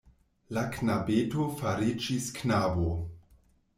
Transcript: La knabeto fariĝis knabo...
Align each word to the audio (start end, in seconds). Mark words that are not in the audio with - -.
La 0.57 0.61
knabeto 0.77 1.45
fariĝis 1.59 2.31
knabo... 2.39 2.89